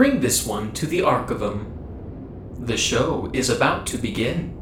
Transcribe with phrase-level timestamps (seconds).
[0.00, 1.66] Bring this one to the Archivum.
[2.58, 4.58] The show is about to begin.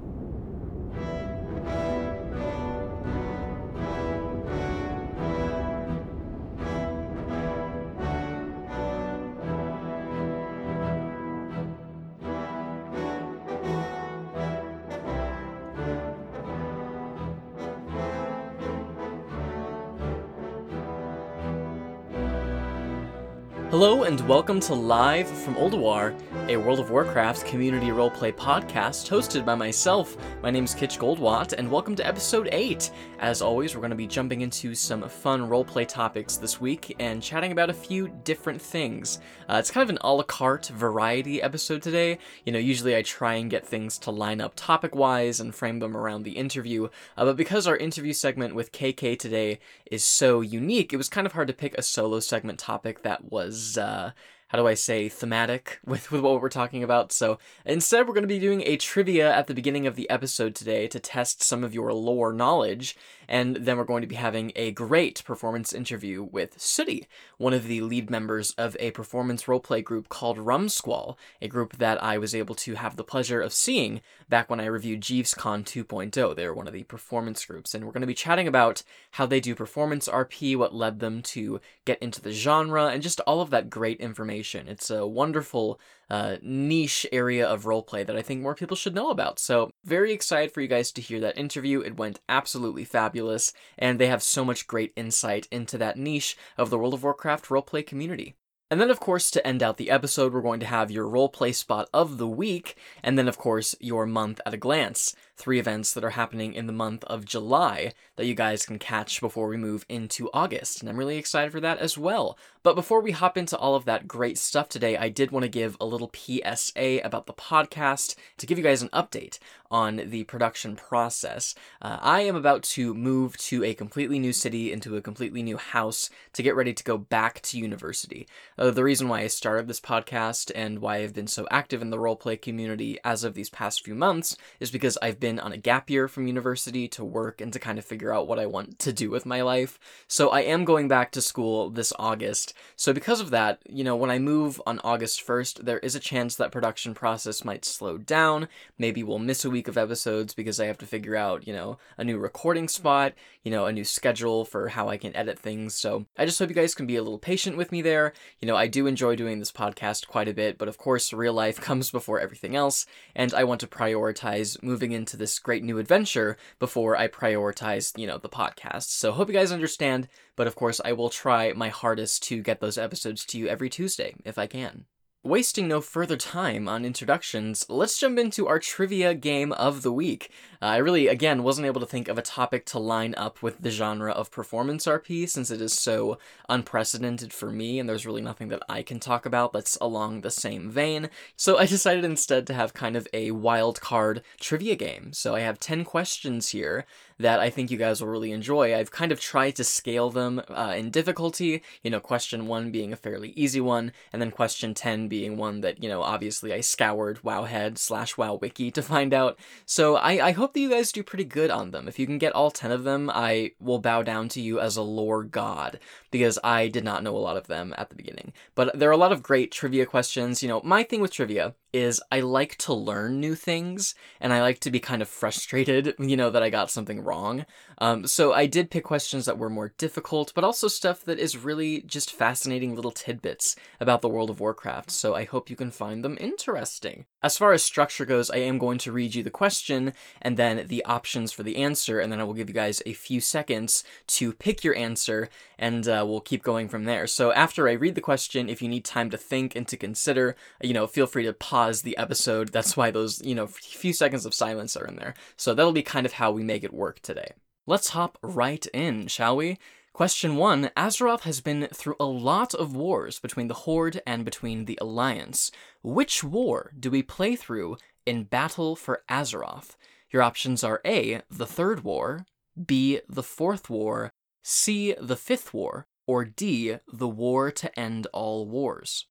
[24.19, 26.19] And welcome to Live from Ulduar,
[26.49, 30.17] a World of Warcraft community roleplay podcast hosted by myself.
[30.41, 32.93] My name is Kitche Goldwatt, and welcome to episode 8.
[33.19, 37.21] As always, we're going to be jumping into some fun roleplay topics this week and
[37.21, 39.19] chatting about a few different things.
[39.49, 42.19] Uh, it's kind of an a la carte variety episode today.
[42.47, 45.81] You know, usually I try and get things to line up topic wise and frame
[45.81, 49.59] them around the interview, uh, but because our interview segment with KK today
[49.91, 53.25] is so unique, it was kind of hard to pick a solo segment topic that
[53.25, 53.77] was.
[53.77, 54.13] Uh,
[54.49, 57.13] how do I say, thematic with, with what we're talking about.
[57.13, 60.55] So instead, we're going to be doing a trivia at the beginning of the episode
[60.55, 62.97] today to test some of your lore knowledge.
[63.29, 67.69] And then we're going to be having a great performance interview with Sooty, one of
[67.69, 72.35] the lead members of a performance roleplay group called Rumsquall, a group that I was
[72.35, 76.35] able to have the pleasure of seeing back when I reviewed Jeeves Con 2.0.
[76.35, 79.27] They were one of the performance groups, and we're going to be chatting about how
[79.27, 83.43] they do performance RP, what led them to get into the genre, and just all
[83.43, 84.38] of that great information.
[84.43, 85.81] It's a wonderful
[86.11, 89.39] uh, niche area of roleplay that I think more people should know about.
[89.39, 91.81] So, very excited for you guys to hear that interview.
[91.81, 96.71] It went absolutely fabulous, and they have so much great insight into that niche of
[96.71, 98.37] the World of Warcraft roleplay community.
[98.71, 101.55] And then, of course, to end out the episode, we're going to have your roleplay
[101.55, 105.17] spot of the week, and then, of course, your month at a glance.
[105.37, 109.21] Three events that are happening in the month of July that you guys can catch
[109.21, 110.81] before we move into August.
[110.81, 112.37] And I'm really excited for that as well.
[112.65, 115.49] But before we hop into all of that great stuff today, I did want to
[115.49, 119.39] give a little PSA about the podcast to give you guys an update
[119.71, 121.55] on the production process.
[121.81, 125.57] Uh, I am about to move to a completely new city, into a completely new
[125.57, 128.27] house, to get ready to go back to university.
[128.59, 131.91] Uh, the reason why I started this podcast and why I've been so active in
[131.91, 135.57] the roleplay community as of these past few months is because I've been on a
[135.57, 138.81] gap year from university to work and to kind of figure out what I want
[138.81, 139.79] to do with my life.
[140.09, 142.53] So I am going back to school this August.
[142.75, 146.01] So because of that, you know, when I move on August 1st, there is a
[146.01, 148.49] chance that production process might slow down.
[148.77, 151.79] Maybe we'll miss a week of episodes because I have to figure out, you know,
[151.97, 153.13] a new recording spot,
[153.45, 155.77] you know, a new schedule for how I can edit things.
[155.77, 158.13] So I just hope you guys can be a little patient with me there.
[158.41, 161.33] You know, I do enjoy doing this podcast quite a bit, but of course, real
[161.33, 165.79] life comes before everything else, and I want to prioritize moving into this great new
[165.79, 168.91] adventure before I prioritize, you know, the podcast.
[168.91, 172.61] So hope you guys understand, but of course, I will try my hardest to get
[172.61, 174.87] those episodes to you every Tuesday if I can.
[175.29, 180.31] Wasting no further time on introductions, let's jump into our trivia game of the week.
[180.63, 183.61] Uh, I really, again, wasn't able to think of a topic to line up with
[183.61, 186.17] the genre of performance RP since it is so
[186.49, 190.31] unprecedented for me and there's really nothing that I can talk about that's along the
[190.31, 191.11] same vein.
[191.37, 195.13] So I decided instead to have kind of a wild card trivia game.
[195.13, 196.87] So I have 10 questions here
[197.19, 198.75] that I think you guys will really enjoy.
[198.75, 202.93] I've kind of tried to scale them uh, in difficulty, you know, question one being
[202.93, 206.61] a fairly easy one, and then question 10 being one that, you know, obviously I
[206.61, 209.39] scoured Wowhead slash WowWiki to find out.
[209.67, 211.89] So I, I hope that you guys do pretty good on them.
[211.89, 214.77] If you can get all 10 of them, I will bow down to you as
[214.77, 215.81] a lore god,
[216.11, 218.33] because I did not know a lot of them at the beginning.
[218.55, 220.43] But there are a lot of great trivia questions.
[220.43, 224.41] You know, my thing with trivia is I like to learn new things and I
[224.41, 227.47] like to be kind of frustrated, you know, that I got something wrong.
[227.79, 231.37] Um, so I did pick questions that were more difficult, but also stuff that is
[231.37, 234.91] really just fascinating little tidbits about the World of Warcraft.
[234.91, 237.07] So I hope you can find them interesting.
[237.21, 239.93] As far as structure goes, I am going to read you the question
[240.23, 242.93] and then the options for the answer, and then I will give you guys a
[242.93, 245.29] few seconds to pick your answer,
[245.59, 247.09] and uh, we'll keep going from there.
[247.09, 250.37] So after I read the question, if you need time to think and to consider,
[250.63, 252.51] you know, feel free to pause the episode.
[252.51, 255.15] That's why those, you know, few seconds of silence are in there.
[255.37, 257.33] So that'll be kind of how we make it work today.
[257.67, 259.59] Let's hop right in, shall we?
[259.99, 264.67] Question 1 Azeroth has been through a lot of wars between the Horde and between
[264.67, 265.51] the Alliance.
[265.89, 269.75] Which war do we play through in Battle for Azeroth?
[270.11, 272.27] Your options are A, the Third War,
[272.67, 274.13] B, the Fourth War,
[274.43, 279.07] C, the Fifth War, or D, the War to End All Wars.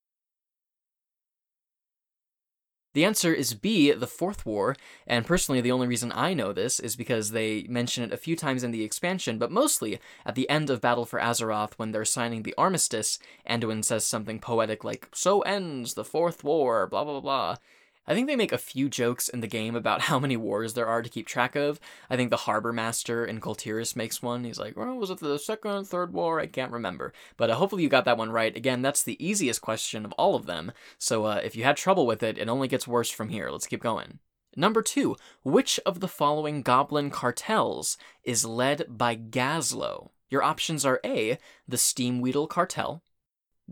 [2.97, 6.79] The answer is B, the Fourth War, and personally, the only reason I know this
[6.79, 10.49] is because they mention it a few times in the expansion, but mostly at the
[10.49, 15.09] end of Battle for Azeroth when they're signing the armistice, Anduin says something poetic like,
[15.13, 17.57] So ends the Fourth War, blah blah blah.
[18.07, 20.87] I think they make a few jokes in the game about how many wars there
[20.87, 21.79] are to keep track of.
[22.09, 24.43] I think the Harbor Master in Kul Tiras makes one.
[24.43, 26.39] He's like, well, was it the second, third war?
[26.39, 27.11] I can't remember.
[27.35, 28.55] But uh, hopefully you got that one right.
[28.55, 30.71] Again, that's the easiest question of all of them.
[30.97, 33.49] So uh, if you had trouble with it, it only gets worse from here.
[33.49, 34.19] Let's keep going.
[34.55, 40.09] Number two, which of the following goblin cartels is led by Gazlowe?
[40.29, 41.37] Your options are A,
[41.67, 43.03] the Steamwheedle Cartel,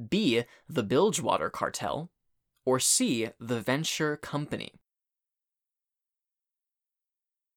[0.09, 2.11] B, the Bilgewater Cartel,
[2.65, 4.73] or C, the venture company?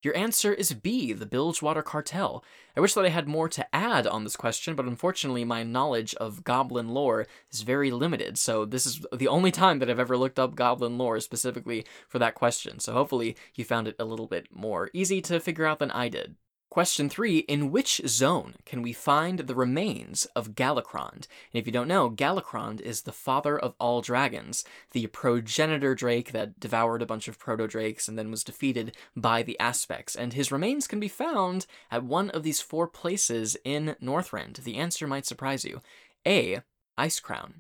[0.01, 2.45] Your answer is B, the Bilgewater Cartel.
[2.77, 6.15] I wish that I had more to add on this question, but unfortunately my knowledge
[6.15, 10.17] of goblin lore is very limited, so this is the only time that I've ever
[10.17, 14.29] looked up goblin lore specifically for that question, so hopefully you found it a little
[14.29, 16.37] bit more easy to figure out than I did.
[16.79, 21.27] Question three In which zone can we find the remains of Galakrond?
[21.53, 26.31] And if you don't know, Galakrond is the father of all dragons, the progenitor drake
[26.31, 30.15] that devoured a bunch of proto drakes and then was defeated by the aspects.
[30.15, 34.59] And his remains can be found at one of these four places in Northrend.
[34.59, 35.83] The answer might surprise you
[36.25, 36.61] A.
[36.97, 37.55] Icecrown,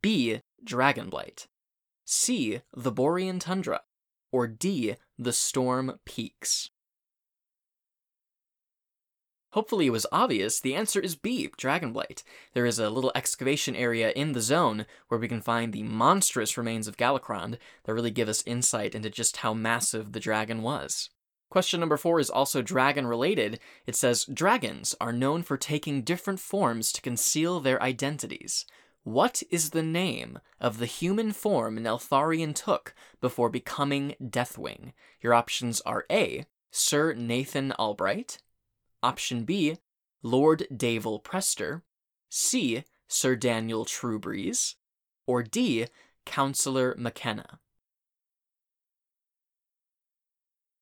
[0.00, 0.40] B.
[0.64, 1.46] Dragonblight,
[2.06, 2.62] C.
[2.74, 3.82] The Borean Tundra,
[4.32, 4.96] or D.
[5.18, 6.70] The Storm Peaks.
[9.56, 12.22] Hopefully it was obvious, the answer is B, Dragonblight.
[12.52, 16.58] There is a little excavation area in the zone where we can find the monstrous
[16.58, 21.08] remains of Galakrond that really give us insight into just how massive the dragon was.
[21.48, 23.58] Question number four is also dragon related.
[23.86, 28.66] It says Dragons are known for taking different forms to conceal their identities.
[29.04, 34.92] What is the name of the human form Neltharion took before becoming Deathwing?
[35.22, 36.44] Your options are A.
[36.70, 38.36] Sir Nathan Albright,
[39.02, 39.76] Option B,
[40.22, 41.82] Lord Daval Prestor.
[42.28, 44.74] C, Sir Daniel Truebreeze.
[45.26, 45.86] Or D,
[46.24, 47.60] Councillor McKenna.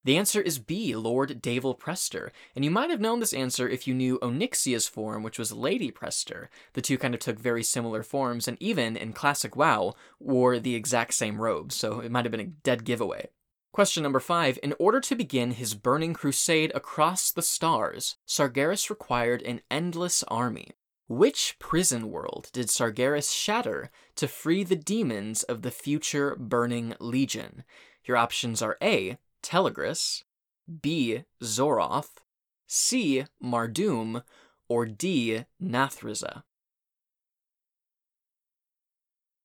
[0.04, 3.88] The answer is B, Lord Daval Prestor, and you might have known this answer if
[3.88, 6.48] you knew Onyxia's form, which was Lady Prestor.
[6.74, 10.74] The two kind of took very similar forms, and even in classic WoW, wore the
[10.74, 13.30] exact same robes, so it might have been a dead giveaway.
[13.74, 14.56] Question number five.
[14.62, 20.70] In order to begin his burning crusade across the stars, Sargeras required an endless army.
[21.08, 27.64] Which prison world did Sargeras shatter to free the demons of the future Burning Legion?
[28.04, 29.18] Your options are A.
[29.42, 30.22] Telagris,
[30.80, 31.24] B.
[31.42, 32.18] Xoroth,
[32.68, 33.24] C.
[33.42, 34.22] Mardum,
[34.68, 35.46] or D.
[35.60, 36.44] Nathreza.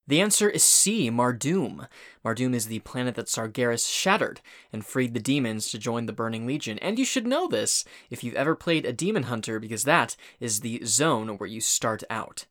[0.09, 1.87] The answer is C, Mardum.
[2.25, 4.41] Mardum is the planet that Sargeras shattered
[4.73, 6.79] and freed the demons to join the Burning Legion.
[6.79, 10.61] And you should know this if you've ever played a Demon Hunter, because that is
[10.61, 12.47] the zone where you start out.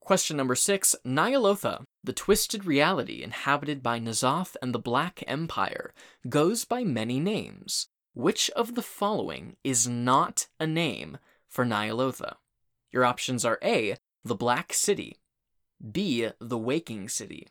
[0.00, 5.92] Question number six Ny'alotha, the twisted reality inhabited by N'Zoth and the Black Empire,
[6.30, 7.88] goes by many names.
[8.14, 12.36] Which of the following is not a name for Ny'alotha?
[12.90, 15.18] Your options are A, the Black City,
[15.90, 16.28] B.
[16.40, 17.48] The Waking City,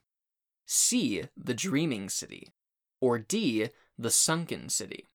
[0.65, 1.23] C.
[1.35, 2.49] The Dreaming City,
[3.01, 3.69] or D.
[3.97, 5.07] The Sunken City?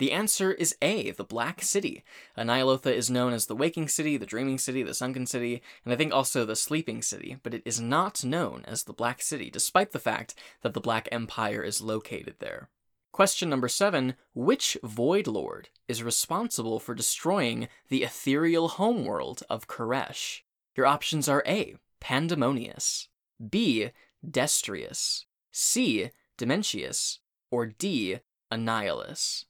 [0.00, 2.04] The answer is A, the Black City.
[2.38, 5.96] Ny'alotha is known as the Waking City, the Dreaming City, the Sunken City, and I
[5.96, 9.92] think also the Sleeping City, but it is not known as the Black City, despite
[9.92, 12.70] the fact that the Black Empire is located there.
[13.12, 20.42] Question number seven Which Void Lord is responsible for destroying the ethereal homeworld of K'aresh?
[20.76, 21.74] Your options are A.
[22.00, 23.08] Pandemonius,
[23.50, 23.90] B.
[24.28, 26.10] Destrius, C.
[26.38, 27.18] Dimensius,
[27.50, 28.20] or D.
[28.52, 29.44] Annihilus.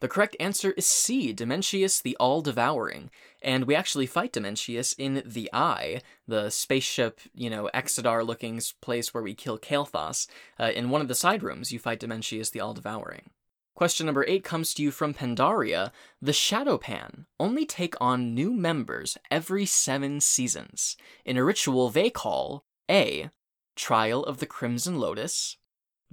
[0.00, 3.08] The correct answer is C, Dimensius the All Devouring.
[3.40, 9.14] And we actually fight Dimensius in the Eye, the spaceship, you know, Exodar looking place
[9.14, 10.26] where we kill Kael'thas.
[10.60, 13.30] Uh, in one of the side rooms, you fight Dimensius the All Devouring.
[13.74, 15.92] Question number eight comes to you from Pandaria.
[16.20, 22.64] The Shado-Pan only take on new members every seven seasons in a ritual they call
[22.90, 23.30] A.
[23.76, 25.56] Trial of the Crimson Lotus,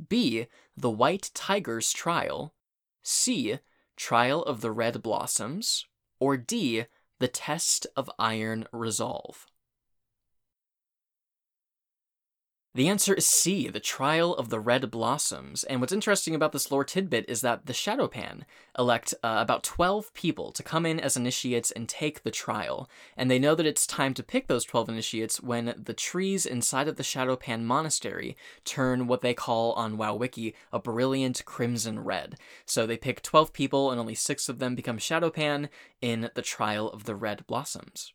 [0.10, 0.48] B.
[0.76, 2.54] The White Tiger's Trial,
[3.02, 3.60] C
[3.96, 5.86] Trial of the Red Blossoms,
[6.20, 6.86] or D,
[7.20, 9.46] The Test of Iron Resolve?
[12.76, 15.64] The answer is C, the trial of the red blossoms.
[15.64, 18.48] And what's interesting about this lore tidbit is that the Shado-Pan
[18.80, 22.90] elect uh, about 12 people to come in as initiates and take the trial.
[23.16, 26.88] And they know that it's time to pick those 12 initiates when the trees inside
[26.88, 32.38] of the Shado-Pan monastery turn what they call on WoWWiki a brilliant crimson red.
[32.66, 35.70] So they pick 12 people and only 6 of them become Shado-Pan
[36.02, 38.14] in the trial of the red blossoms.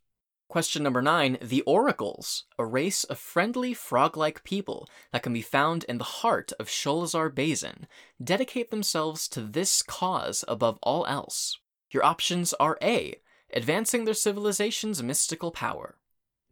[0.49, 5.43] Question number nine The Oracles, a race of friendly frog like people that can be
[5.43, 7.87] found in the heart of Sholazar Basin,
[8.23, 11.59] dedicate themselves to this cause above all else.
[11.91, 13.21] Your options are A.
[13.53, 15.99] Advancing their civilization's mystical power,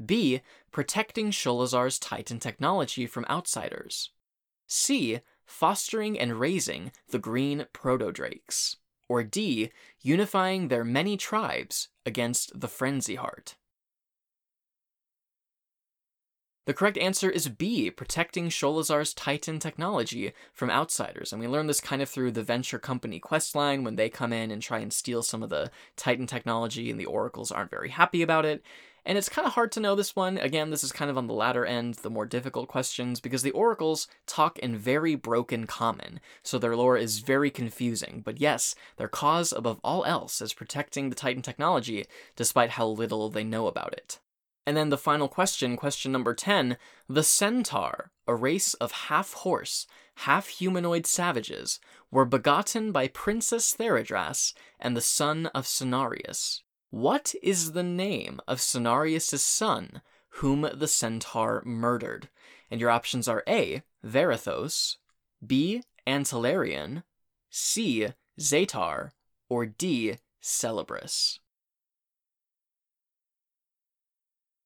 [0.05, 0.43] B.
[0.73, 4.11] Protecting Sholazar's Titan technology from outsiders,
[4.67, 5.21] C.
[5.47, 8.77] Fostering and raising the green proto drakes,
[9.09, 9.71] or D.
[10.03, 13.55] Unifying their many tribes against the Frenzyheart.
[16.67, 21.33] The correct answer is B, protecting Sholazar's Titan technology from outsiders.
[21.33, 24.51] And we learn this kind of through the Venture Company questline when they come in
[24.51, 28.21] and try and steal some of the Titan technology, and the Oracles aren't very happy
[28.21, 28.65] about it.
[29.05, 30.39] And it's kind of hard to know this one.
[30.39, 33.53] Again, this is kind of on the latter end, the more difficult questions, because the
[33.53, 38.23] oracles talk in very broken common, so their lore is very confusing.
[38.25, 43.31] But yes, their cause above all else is protecting the Titan technology, despite how little
[43.31, 44.19] they know about it.
[44.67, 46.77] And then the final question, question number 10
[47.09, 51.79] The Centaur, a race of half horse, half humanoid savages,
[52.11, 56.63] were begotten by Princess Theradras and the son of Cenarius.
[56.91, 60.03] What is the name of Cenarius' son,
[60.41, 62.29] whom the centaur murdered?
[62.69, 63.83] And your options are A.
[64.05, 64.97] Verathos,
[65.45, 65.83] B.
[66.07, 67.05] Antilarian,
[67.51, 68.09] C.
[68.41, 69.11] Zaetar,
[69.49, 70.17] or D.
[70.41, 71.39] Celebris.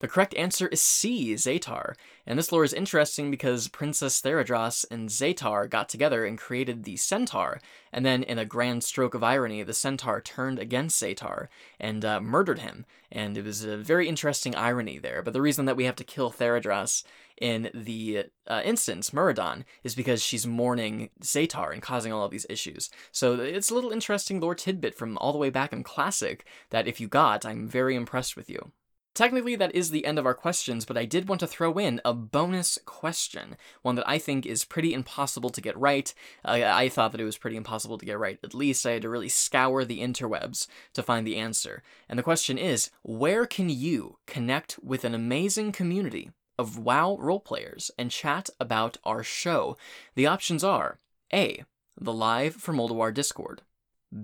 [0.01, 1.95] The correct answer is C, Zaetar.
[2.27, 6.97] And this lore is interesting because Princess Theradras and Zaetar got together and created the
[6.97, 7.61] Centaur,
[7.93, 12.21] and then in a grand stroke of irony, the Centaur turned against Zaetar and uh,
[12.21, 12.87] murdered him.
[13.13, 15.23] And it was a very interesting irony there.
[15.23, 17.05] But the reason that we have to kill Theradras
[17.37, 22.47] in the uh, instance, Maraudon, is because she's mourning Zaetar and causing all of these
[22.49, 22.89] issues.
[23.13, 26.87] So it's a little interesting lore tidbit from all the way back in Classic that
[26.87, 28.73] if you got, I'm very impressed with you.
[29.13, 32.01] Technically, that is the end of our questions, but I did want to throw in
[32.05, 36.15] a bonus question, one that I think is pretty impossible to get right.
[36.45, 38.39] I, thought that it was pretty impossible to get right.
[38.45, 41.83] At least I had to really scour the interwebs to find the answer.
[42.09, 47.91] And the question is where can you connect with an amazing community of WoW roleplayers
[47.99, 49.77] and chat about our show?
[50.15, 50.99] The options are
[51.33, 51.65] A.
[52.01, 53.63] The Live from Ulduar Discord,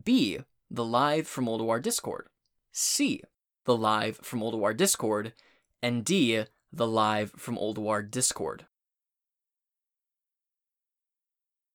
[0.04, 0.38] B.
[0.70, 2.28] The Live from Ulduar Discord,
[2.72, 3.22] C
[3.66, 5.34] the live from Ulduar Discord,
[5.82, 8.66] and D, the live from Ulduar Discord.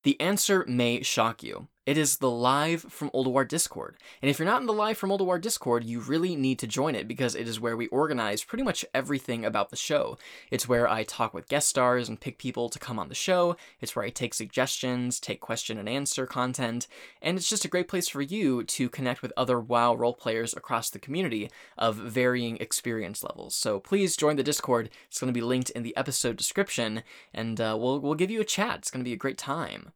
[0.03, 1.67] The answer may shock you.
[1.91, 3.97] It is the live from Ulduar Discord.
[4.21, 6.95] And if you're not in the live from Ulduar Discord, you really need to join
[6.95, 10.17] it because it is where we organize pretty much everything about the show.
[10.51, 13.57] It's where I talk with guest stars and pick people to come on the show.
[13.81, 16.87] It's where I take suggestions, take question and answer content,
[17.21, 20.53] and it's just a great place for you to connect with other WoW role players
[20.53, 23.53] across the community of varying experience levels.
[23.53, 24.89] So please join the Discord.
[25.09, 28.39] It's going to be linked in the episode description, and uh, we'll we'll give you
[28.39, 28.77] a chat.
[28.77, 29.91] It's going to be a great time.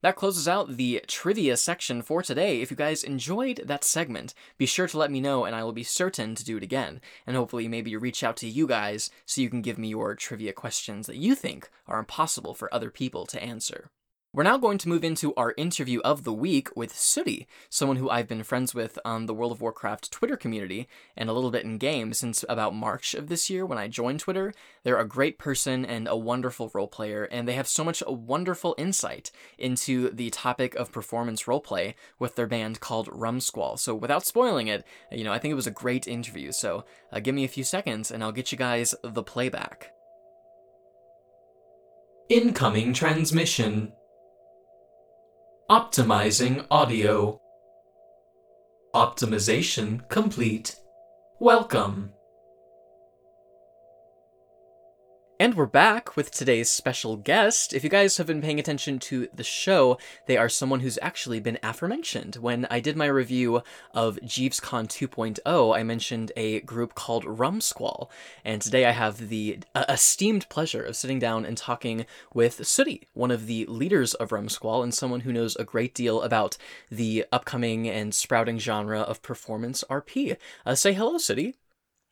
[0.00, 2.60] That closes out the trivia section for today.
[2.60, 5.72] If you guys enjoyed that segment, be sure to let me know and I will
[5.72, 7.00] be certain to do it again.
[7.26, 10.52] And hopefully, maybe reach out to you guys so you can give me your trivia
[10.52, 13.90] questions that you think are impossible for other people to answer.
[14.34, 18.10] We're now going to move into our interview of the week with Sooty, someone who
[18.10, 21.64] I've been friends with on the World of Warcraft Twitter community and a little bit
[21.64, 24.52] in game since about March of this year when I joined Twitter.
[24.82, 28.74] They're a great person and a wonderful role player, and they have so much wonderful
[28.76, 33.78] insight into the topic of performance roleplay with their band called Rumsquall.
[33.78, 36.52] So without spoiling it, you know, I think it was a great interview.
[36.52, 39.90] So uh, give me a few seconds and I'll get you guys the playback.
[42.28, 43.92] Incoming transmission.
[45.70, 47.38] Optimizing audio.
[48.94, 50.74] Optimization complete.
[51.40, 52.14] Welcome.
[55.40, 57.72] And we're back with today's special guest.
[57.72, 61.38] If you guys have been paying attention to the show, they are someone who's actually
[61.38, 62.34] been aforementioned.
[62.40, 63.62] When I did my review
[63.94, 68.08] of JeevesCon 2.0, I mentioned a group called Rumsquall.
[68.44, 72.04] And today I have the uh, esteemed pleasure of sitting down and talking
[72.34, 76.20] with Sooty, one of the leaders of Rumsquall and someone who knows a great deal
[76.20, 76.58] about
[76.90, 80.36] the upcoming and sprouting genre of performance RP.
[80.66, 81.54] Uh, say hello, Sooty.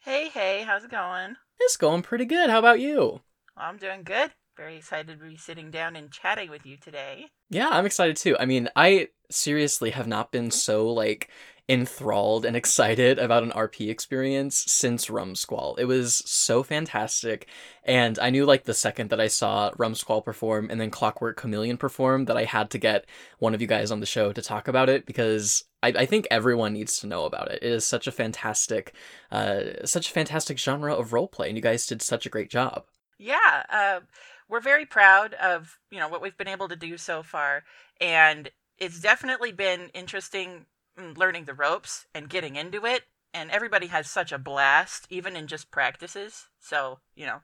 [0.06, 1.34] Hey, hey, how's it going?
[1.58, 2.48] It's going pretty good.
[2.48, 3.22] How about you?
[3.56, 4.30] Well, I'm doing good.
[4.56, 7.26] very excited to be sitting down and chatting with you today.
[7.50, 8.36] Yeah, I'm excited too.
[8.38, 11.28] I mean, I seriously have not been so like
[11.68, 15.78] enthralled and excited about an RP experience since Rumsquall.
[15.78, 17.48] It was so fantastic.
[17.82, 21.76] And I knew like the second that I saw Rumsquall perform and then Clockwork Chameleon
[21.76, 23.06] perform that I had to get
[23.38, 26.28] one of you guys on the show to talk about it because I, I think
[26.30, 27.62] everyone needs to know about it.
[27.62, 28.94] It is such a fantastic,
[29.32, 32.84] uh, such a fantastic genre of roleplay, and you guys did such a great job.
[33.18, 34.00] Yeah, uh,
[34.48, 37.64] we're very proud of you know what we've been able to do so far,
[38.00, 43.02] and it's definitely been interesting learning the ropes and getting into it.
[43.34, 46.48] And everybody has such a blast, even in just practices.
[46.58, 47.40] So you know,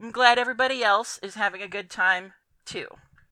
[0.00, 2.32] I'm glad everybody else is having a good time
[2.64, 2.88] too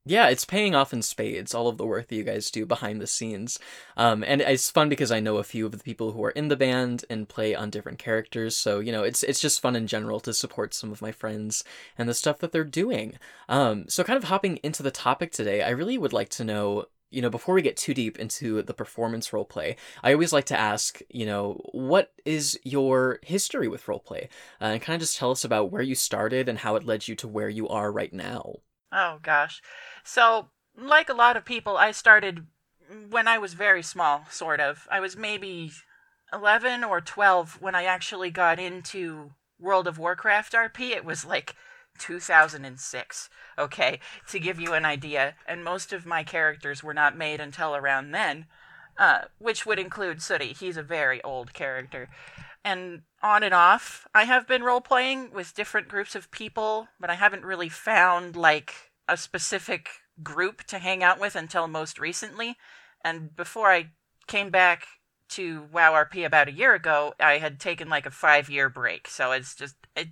[0.07, 3.01] yeah, it's paying off in spades, all of the work that you guys do behind
[3.01, 3.59] the scenes.
[3.99, 6.49] Um, and it's fun because I know a few of the people who are in
[6.49, 8.57] the band and play on different characters.
[8.57, 11.65] So, you know, it's it's just fun in general to support some of my friends
[11.99, 13.19] and the stuff that they're doing.
[13.49, 16.87] Um, so kind of hopping into the topic today, I really would like to know
[17.11, 20.45] you know, before we get too deep into the performance role play, I always like
[20.47, 24.29] to ask, you know, what is your history with role play?
[24.61, 27.09] Uh, and kind of just tell us about where you started and how it led
[27.09, 28.57] you to where you are right now.
[28.93, 29.61] Oh, gosh.
[30.05, 32.47] So, like a lot of people, I started
[33.11, 34.87] when I was very small, sort of.
[34.91, 35.73] I was maybe
[36.33, 40.91] 11 or 12 when I actually got into World of Warcraft RP.
[40.91, 41.55] It was like
[42.01, 45.35] 2006, okay, to give you an idea.
[45.47, 48.47] And most of my characters were not made until around then,
[48.99, 50.53] uh, which would include Sooty.
[50.53, 52.09] He's a very old character.
[52.65, 57.11] And on and off, I have been role playing with different groups of people, but
[57.11, 58.75] I haven't really found like
[59.09, 59.89] a specific
[60.23, 62.57] group to hang out with until most recently.
[63.05, 63.91] And before I
[64.27, 64.87] came back
[65.31, 69.09] to WoW RP about a year ago, I had taken like a five year break.
[69.09, 70.09] So it's just it,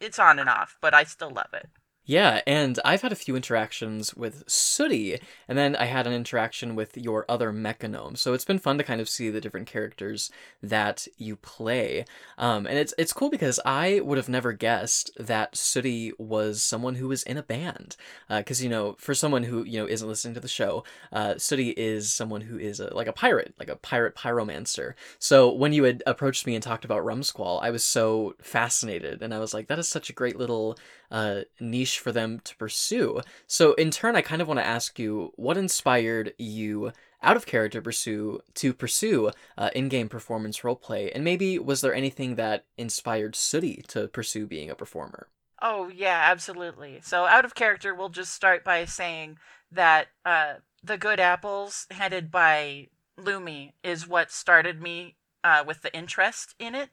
[0.00, 1.68] it's on and off, but I still love it.
[2.10, 6.74] Yeah, and I've had a few interactions with Sooty, and then I had an interaction
[6.74, 8.16] with your other Mechagnome.
[8.16, 10.28] So it's been fun to kind of see the different characters
[10.60, 12.04] that you play.
[12.36, 16.96] Um, and it's it's cool because I would have never guessed that Sooty was someone
[16.96, 17.94] who was in a band.
[18.28, 21.38] Because uh, you know, for someone who you know isn't listening to the show, uh,
[21.38, 24.94] Sooty is someone who is a, like a pirate, like a pirate pyromancer.
[25.20, 29.32] So when you had approached me and talked about Rumsquall, I was so fascinated, and
[29.32, 30.76] I was like, that is such a great little
[31.10, 33.20] uh, niche for them to pursue.
[33.46, 36.92] So, in turn, I kind of want to ask you what inspired you
[37.22, 42.36] out of character pursue to pursue uh, in-game performance roleplay, and maybe was there anything
[42.36, 45.28] that inspired Sooty to pursue being a performer?
[45.62, 47.00] Oh yeah, absolutely.
[47.02, 49.38] So out of character, we'll just start by saying
[49.70, 55.94] that uh, the Good Apples, headed by Lumi, is what started me uh, with the
[55.94, 56.88] interest in it,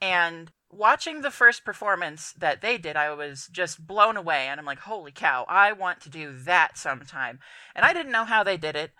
[0.00, 4.46] and watching the first performance that they did, I was just blown away.
[4.46, 7.40] And I'm like, holy cow, I want to do that sometime.
[7.74, 8.92] And I didn't know how they did it,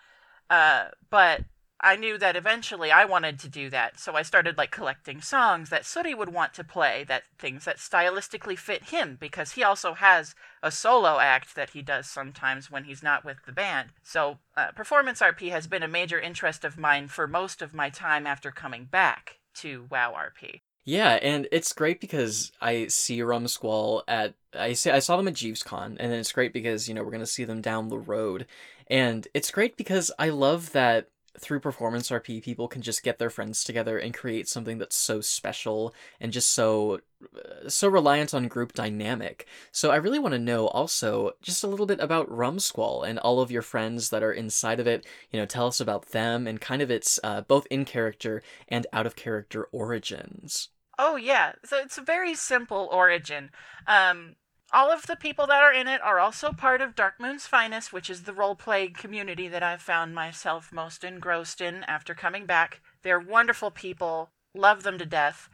[0.51, 1.43] uh, but
[1.81, 4.01] I knew that eventually I wanted to do that.
[4.01, 7.77] So I started like collecting songs that Sooty would want to play, that things that
[7.77, 12.85] stylistically fit him, because he also has a solo act that he does sometimes when
[12.85, 13.91] he's not with the band.
[14.03, 17.91] So uh, performance RP has been a major interest of mine for most of my
[17.91, 20.61] time after coming back to WoW RP.
[20.89, 25.35] Yeah, and it's great because I see Rumsquall at I see I saw them at
[25.35, 27.99] Jeeves Con, and then it's great because you know we're gonna see them down the
[27.99, 28.47] road,
[28.87, 31.09] and it's great because I love that
[31.41, 35.21] through performance RP, people can just get their friends together and create something that's so
[35.21, 37.01] special and just so
[37.37, 39.47] uh, so reliant on group dynamic.
[39.73, 43.41] So I really want to know also just a little bit about Rumsquall and all
[43.41, 45.05] of your friends that are inside of it.
[45.33, 48.87] You know, tell us about them and kind of its uh, both in character and
[48.93, 50.69] out of character origins.
[50.99, 53.51] Oh yeah, so it's a very simple origin.
[53.87, 54.37] Um,
[54.73, 57.93] all of the people that are in it are also part of Dark Moon's Finest,
[57.93, 62.81] which is the roleplay community that I've found myself most engrossed in after coming back.
[63.03, 65.49] They're wonderful people, love them to death,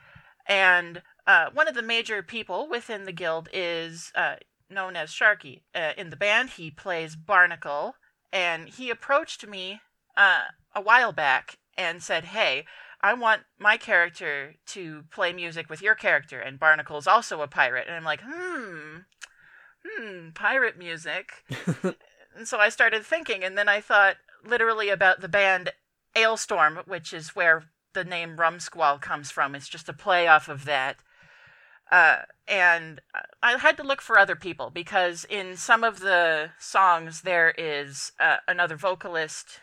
[0.47, 4.37] and uh, one of the major people within the guild is uh,
[4.71, 5.63] known as Sharky.
[5.75, 7.95] Uh, in the band, he plays Barnacle,
[8.33, 9.81] and he approached me
[10.17, 10.43] uh,
[10.75, 12.65] a while back and said, "Hey,
[13.03, 17.87] I want my character to play music with your character, and Barnacle's also a pirate.
[17.89, 18.99] And I'm like, hmm,
[19.85, 21.33] hmm, pirate music.
[21.83, 25.71] and so I started thinking, and then I thought literally about the band
[26.15, 29.55] Alestorm, which is where the name Rumsquall comes from.
[29.55, 30.97] It's just a play off of that.
[31.91, 33.01] Uh, and
[33.43, 38.13] I had to look for other people because in some of the songs there is
[38.19, 39.61] uh, another vocalist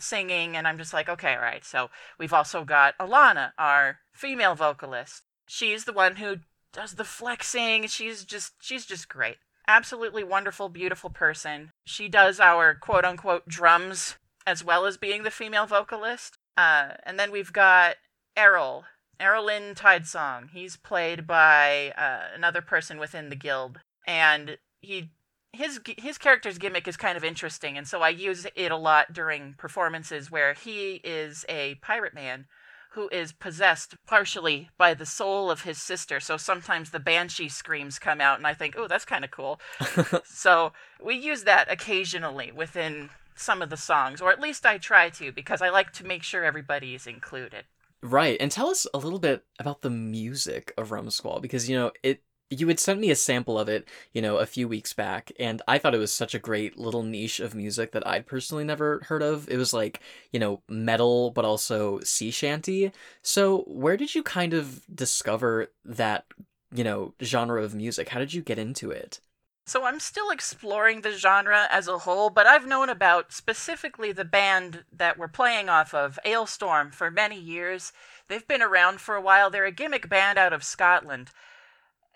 [0.00, 1.64] singing, and I'm just like, okay, all right.
[1.64, 5.22] So we've also got Alana, our female vocalist.
[5.46, 6.36] She's the one who
[6.72, 7.86] does the flexing.
[7.88, 9.38] She's just she's just great.
[9.68, 11.70] absolutely wonderful, beautiful person.
[11.84, 16.38] She does our quote unquote drums as well as being the female vocalist.
[16.56, 17.96] Uh, and then we've got
[18.36, 18.84] Errol,
[19.20, 20.50] Errolin Tidesong.
[20.50, 25.10] He's played by uh, another person within the guild, and he
[25.52, 29.12] his his character's gimmick is kind of interesting, and so I use it a lot
[29.12, 32.46] during performances where he is a pirate man
[32.92, 36.18] who is possessed partially by the soul of his sister.
[36.18, 39.60] So sometimes the banshee screams come out, and I think, oh, that's kind of cool.
[40.24, 45.08] so we use that occasionally within some of the songs, or at least I try
[45.10, 47.64] to, because I like to make sure everybody is included.
[48.02, 51.92] Right, and tell us a little bit about the music of Rumsquall, because you know
[52.02, 55.30] it you had sent me a sample of it, you know, a few weeks back,
[55.38, 58.64] and I thought it was such a great little niche of music that I'd personally
[58.64, 59.48] never heard of.
[59.48, 60.00] It was like,
[60.32, 62.90] you know, metal, but also sea shanty.
[63.22, 66.26] So, where did you kind of discover that,
[66.74, 68.08] you know, genre of music?
[68.08, 69.20] How did you get into it?
[69.64, 74.24] So, I'm still exploring the genre as a whole, but I've known about specifically the
[74.24, 77.92] band that we're playing off of, Alestorm, for many years.
[78.26, 79.50] They've been around for a while.
[79.50, 81.30] They're a gimmick band out of Scotland.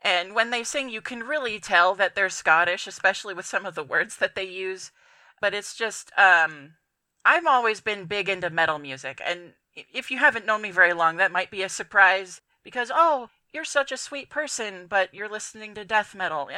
[0.04, 3.74] And when they sing, you can really tell that they're Scottish, especially with some of
[3.74, 4.92] the words that they use.
[5.40, 6.74] But it's just, um,
[7.24, 9.22] I've always been big into metal music.
[9.24, 13.30] And if you haven't known me very long, that might be a surprise because, oh,
[13.52, 16.50] you're such a sweet person, but you're listening to death metal.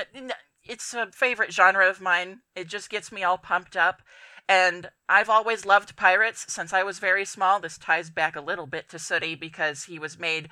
[0.64, 2.40] It's a favorite genre of mine.
[2.56, 4.02] It just gets me all pumped up.
[4.48, 7.61] And I've always loved pirates since I was very small.
[7.61, 10.48] This ties back a little bit to Sooty because he was made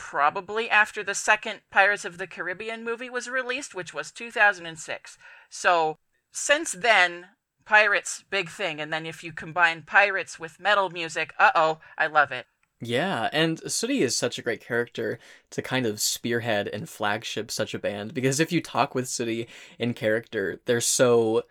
[0.00, 5.18] probably after the second Pirates of the Caribbean movie was released, which was 2006.
[5.50, 5.98] So
[6.32, 7.26] since then,
[7.66, 12.06] pirates big thing, and then if you combine pirates with metal music, uh oh, I
[12.06, 12.46] love it.
[12.80, 15.18] Yeah, and Sooty is such a great character
[15.50, 19.48] to kind of spearhead and flagship such a band because if you talk with Sooty
[19.78, 21.42] in character, they're so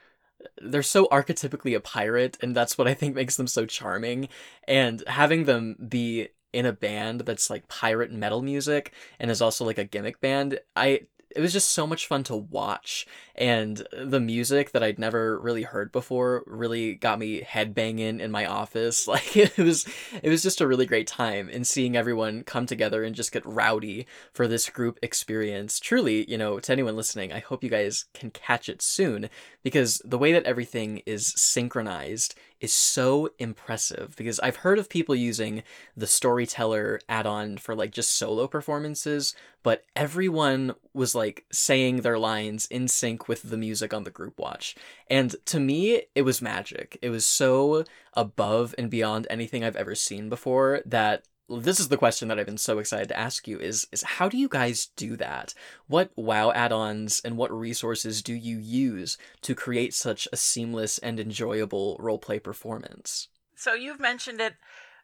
[0.59, 4.27] they're so archetypically a pirate and that's what I think makes them so charming
[4.67, 9.65] and having them be in a band that's like pirate metal music and is also
[9.65, 11.01] like a gimmick band i
[11.35, 13.05] it was just so much fun to watch.
[13.35, 18.45] And the music that I'd never really heard before really got me headbanging in my
[18.45, 19.07] office.
[19.19, 19.87] Like it was
[20.21, 23.45] it was just a really great time and seeing everyone come together and just get
[23.45, 25.79] rowdy for this group experience.
[25.79, 29.29] Truly you know to anyone listening I hope you guys can catch it soon
[29.63, 35.15] because the way that everything is synchronized is so impressive because I've heard of people
[35.15, 35.63] using
[35.95, 42.65] the storyteller add-on for like just solo performances, but everyone was like saying their lines
[42.67, 44.75] in sync with the music on the group watch.
[45.09, 46.97] And to me, it was magic.
[47.01, 51.97] It was so above and beyond anything I've ever seen before that this is the
[51.97, 54.89] question that I've been so excited to ask you is is how do you guys
[54.95, 55.53] do that?
[55.87, 61.19] What WoW add-ons and what resources do you use to create such a seamless and
[61.19, 63.27] enjoyable roleplay performance?
[63.55, 64.55] So you've mentioned it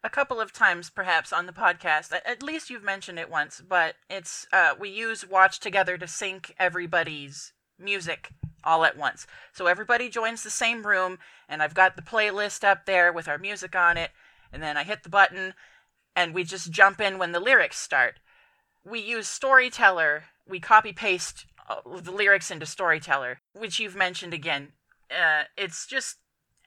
[0.03, 2.13] a couple of times perhaps on the podcast.
[2.25, 6.53] At least you've mentioned it once, but it's uh, we use Watch Together to sync
[6.59, 8.29] everybody's music
[8.63, 9.27] all at once.
[9.51, 13.37] So everybody joins the same room and I've got the playlist up there with our
[13.37, 14.11] music on it
[14.51, 15.53] and then I hit the button
[16.15, 18.19] and we just jump in when the lyrics start.
[18.83, 20.25] We use Storyteller.
[20.47, 24.73] We copy paste uh, the lyrics into Storyteller, which you've mentioned again.
[25.11, 26.17] Uh, it's just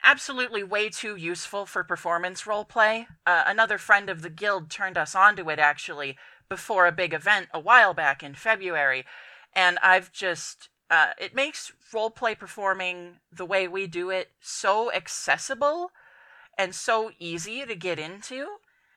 [0.03, 3.07] absolutely way too useful for performance role play.
[3.25, 6.17] Uh, another friend of the guild turned us onto it actually
[6.49, 9.05] before a big event a while back in February,
[9.53, 14.91] and I've just uh, it makes role play performing the way we do it so
[14.91, 15.91] accessible
[16.57, 18.47] and so easy to get into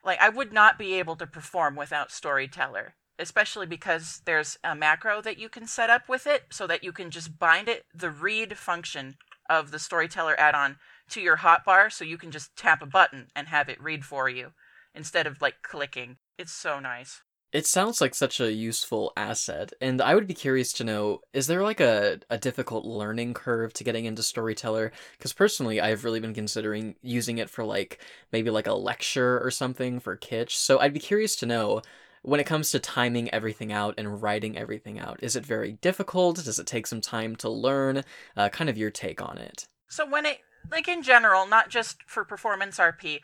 [0.04, 5.20] like I would not be able to perform without Storyteller, especially because there's a macro
[5.22, 8.10] that you can set up with it so that you can just bind it the
[8.10, 9.16] read function
[9.48, 10.76] of the Storyteller add-on
[11.10, 14.28] to your hotbar so you can just tap a button and have it read for
[14.28, 14.52] you
[14.94, 16.16] instead of like clicking.
[16.38, 17.22] It's so nice.
[17.52, 21.46] It sounds like such a useful asset, and I would be curious to know is
[21.46, 24.90] there like a, a difficult learning curve to getting into Storyteller?
[25.18, 28.00] Because personally, I've really been considering using it for like
[28.32, 30.52] maybe like a lecture or something for Kitche.
[30.52, 31.82] So I'd be curious to know
[32.22, 36.36] when it comes to timing everything out and writing everything out, is it very difficult?
[36.36, 38.02] Does it take some time to learn?
[38.36, 39.66] Uh, kind of your take on it.
[39.88, 40.38] So when it,
[40.70, 43.20] like in general, not just for performance RP,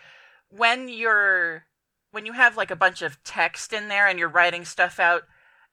[0.50, 1.64] when you're
[2.10, 5.22] when you have like a bunch of text in there and you're writing stuff out,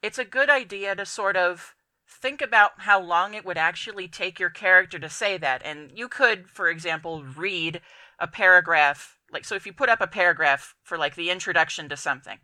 [0.02, 1.76] it's a good idea to sort of
[2.08, 5.62] think about how long it would actually take your character to say that.
[5.66, 7.82] And you could, for example, read
[8.20, 9.18] a paragraph.
[9.32, 12.38] Like, so if you put up a paragraph for like the introduction to something,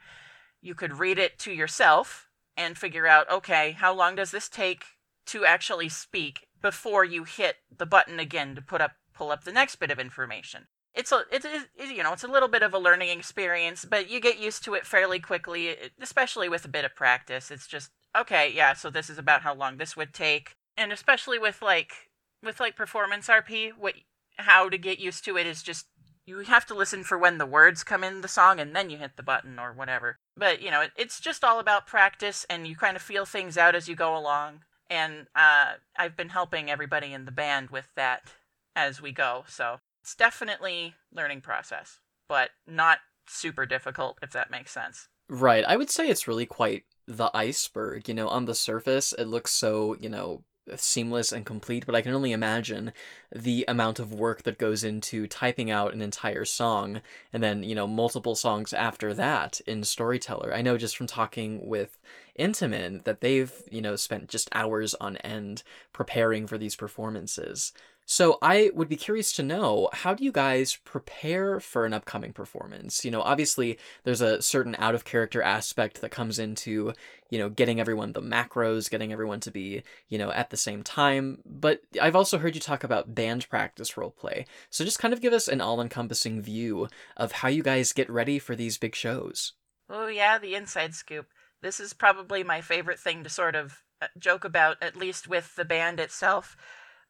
[0.62, 2.28] you could read it to yourself
[2.58, 4.84] and figure out, okay, how long does this take
[5.28, 9.52] to actually speak before you hit the button again to put up pull up the
[9.52, 10.68] next bit of information.
[10.94, 11.46] It's a it's,
[11.78, 14.74] you know it's a little bit of a learning experience, but you get used to
[14.74, 17.50] it fairly quickly, especially with a bit of practice.
[17.50, 18.74] It's just okay, yeah.
[18.74, 21.94] So this is about how long this would take, and especially with like
[22.44, 23.96] with like performance RP, what
[24.38, 25.86] how to get used to it is just
[26.26, 28.98] you have to listen for when the words come in the song and then you
[28.98, 30.18] hit the button or whatever.
[30.38, 33.58] But you know, it, it's just all about practice, and you kind of feel things
[33.58, 34.62] out as you go along.
[34.90, 38.24] And uh, I've been helping everybody in the band with that
[38.76, 44.72] as we go, so it's definitely learning process, but not super difficult if that makes
[44.72, 45.08] sense.
[45.30, 45.64] Right.
[45.66, 48.08] I would say it's really quite the iceberg.
[48.10, 50.44] You know, on the surface, it looks so, you know,
[50.76, 52.94] seamless and complete, but I can only imagine
[53.34, 57.02] the amount of work that goes into typing out an entire song
[57.34, 60.54] and then, you know, multiple songs after that in Storyteller.
[60.54, 62.00] I know just from talking with
[62.40, 67.74] Intamin that they've, you know, spent just hours on end preparing for these performances.
[68.12, 72.34] So I would be curious to know how do you guys prepare for an upcoming
[72.34, 73.06] performance?
[73.06, 76.92] You know, obviously there's a certain out of character aspect that comes into,
[77.30, 80.84] you know, getting everyone the macros, getting everyone to be, you know, at the same
[80.84, 84.46] time, but I've also heard you talk about band practice roleplay.
[84.70, 88.40] So just kind of give us an all-encompassing view of how you guys get ready
[88.40, 89.54] for these big shows.
[89.90, 91.28] Oh yeah, the inside scoop.
[91.62, 95.56] This is probably my favorite thing to sort of uh, joke about at least with
[95.56, 96.58] the band itself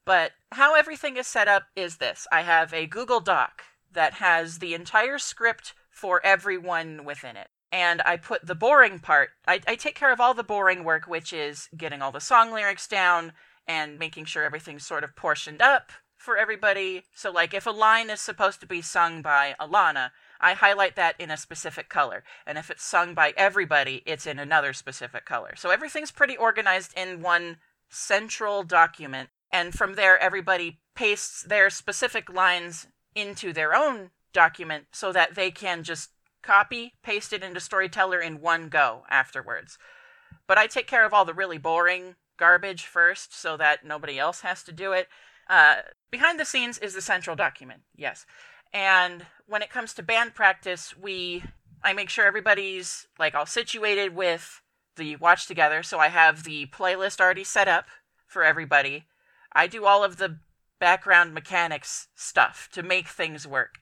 [0.05, 4.59] but how everything is set up is this I have a Google Doc that has
[4.59, 7.47] the entire script for everyone within it.
[7.71, 11.07] And I put the boring part, I, I take care of all the boring work,
[11.07, 13.33] which is getting all the song lyrics down
[13.67, 17.03] and making sure everything's sort of portioned up for everybody.
[17.15, 20.11] So, like, if a line is supposed to be sung by Alana,
[20.41, 22.23] I highlight that in a specific color.
[22.45, 25.53] And if it's sung by everybody, it's in another specific color.
[25.55, 27.57] So everything's pretty organized in one
[27.89, 35.11] central document and from there everybody pastes their specific lines into their own document so
[35.11, 36.11] that they can just
[36.41, 39.77] copy paste it into storyteller in one go afterwards.
[40.47, 44.41] But i take care of all the really boring garbage first so that nobody else
[44.41, 45.07] has to do it.
[45.49, 45.75] Uh,
[46.09, 48.25] behind the scenes is the central document yes.
[48.73, 51.43] And when it comes to band practice we
[51.83, 54.61] i make sure everybody's like all situated with
[54.95, 55.83] the watch together.
[55.83, 57.85] So i have the playlist already set up
[58.27, 59.05] for everybody
[59.53, 60.37] I do all of the
[60.79, 63.75] background mechanics stuff to make things work.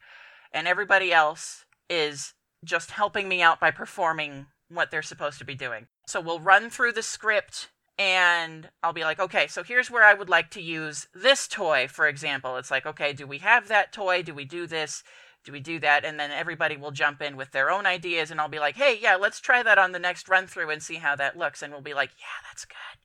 [0.52, 2.34] And everybody else is
[2.66, 5.88] just helping me out by performing what they're supposed to be doing.
[6.08, 10.14] So we'll run through the script and I'll be like, okay, so here's where I
[10.14, 12.56] would like to use this toy, for example.
[12.56, 14.24] It's like, okay, do we have that toy?
[14.24, 15.04] Do we do this?
[15.44, 16.06] Do we do that?
[16.06, 18.98] And then everybody will jump in with their own ideas, and I'll be like, hey,
[19.02, 21.62] yeah, let's try that on the next run through and see how that looks.
[21.62, 22.99] And we'll be like, yeah, that's good.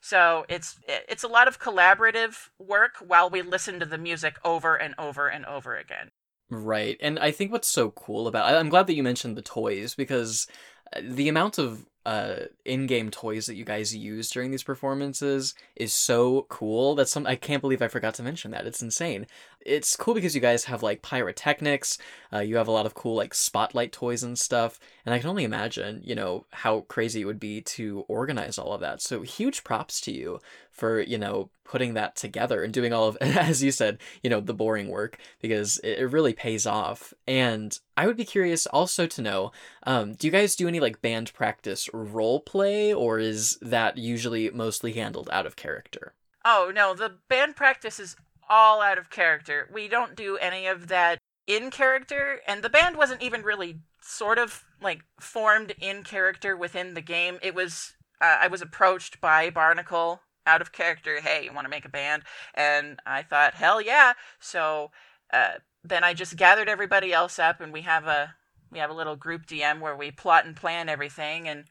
[0.00, 4.76] So it's it's a lot of collaborative work while we listen to the music over
[4.76, 6.10] and over and over again.
[6.48, 6.96] Right.
[7.00, 10.46] And I think what's so cool about I'm glad that you mentioned the toys because
[10.94, 15.92] uh, the amount of uh, in-game toys that you guys use during these performances is
[15.92, 16.94] so cool.
[16.94, 18.64] That's some I can't believe I forgot to mention that.
[18.64, 19.26] It's insane.
[19.60, 21.98] It's cool because you guys have like pyrotechnics.
[22.32, 25.28] Uh, you have a lot of cool like spotlight toys and stuff, and I can
[25.28, 29.02] only imagine, you know, how crazy it would be to organize all of that.
[29.02, 30.38] So huge props to you
[30.76, 34.40] for you know putting that together and doing all of as you said you know
[34.40, 39.20] the boring work because it, really pays off and i would be curious also to
[39.20, 39.50] know
[39.84, 44.50] um, do you guys do any like band practice role play or is that usually
[44.50, 48.16] mostly handled out of character oh no the band practice is
[48.48, 52.96] all out of character we don't do any of that in character and the band
[52.96, 58.38] wasn't even really sort of like formed in character within the game it was uh,
[58.40, 61.20] i was approached by barnacle out of character.
[61.20, 62.22] Hey, you want to make a band?
[62.54, 64.14] And I thought, hell yeah.
[64.38, 64.90] So
[65.32, 68.34] uh, then I just gathered everybody else up, and we have a
[68.70, 71.64] we have a little group DM where we plot and plan everything, and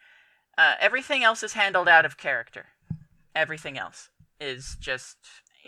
[0.57, 2.67] uh, everything else is handled out of character.
[3.35, 5.17] Everything else is just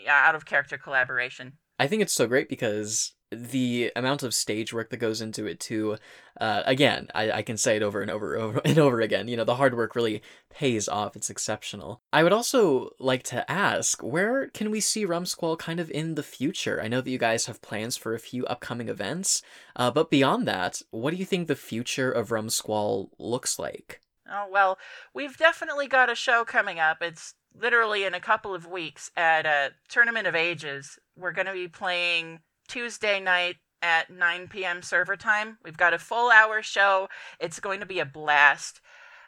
[0.07, 1.53] out of character collaboration.
[1.79, 5.59] I think it's so great because the amount of stage work that goes into it
[5.59, 5.97] too
[6.39, 9.35] uh, again I, I can say it over and over, over and over again you
[9.35, 14.01] know the hard work really pays off it's exceptional i would also like to ask
[14.01, 17.47] where can we see rumsquall kind of in the future i know that you guys
[17.47, 19.41] have plans for a few upcoming events
[19.75, 23.99] uh, but beyond that what do you think the future of rumsquall looks like
[24.31, 24.77] oh well
[25.13, 29.45] we've definitely got a show coming up it's literally in a couple of weeks at
[29.45, 34.81] a tournament of ages we're going to be playing Tuesday night at 9 p.m.
[34.81, 35.57] server time.
[35.63, 37.09] We've got a full hour show.
[37.39, 38.81] It's going to be a blast.